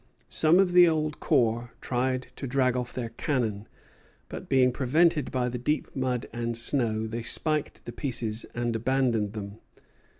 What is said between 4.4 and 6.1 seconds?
being prevented by the deep